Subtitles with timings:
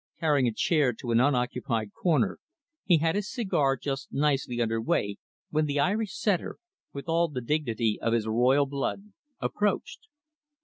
[0.19, 2.39] Carrying a chair to an unoccupied corner,
[2.83, 5.17] he had his cigar just nicely under way
[5.51, 6.57] when the Irish Setter
[6.91, 10.07] with all the dignity of his royal blood approached.